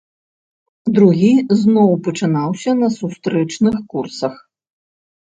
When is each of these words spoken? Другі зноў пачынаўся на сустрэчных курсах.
Другі 0.95 1.27
зноў 1.63 1.91
пачынаўся 2.07 2.73
на 2.79 2.89
сустрэчных 2.95 3.75
курсах. 3.93 4.33